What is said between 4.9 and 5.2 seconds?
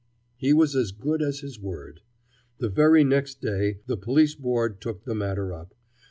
the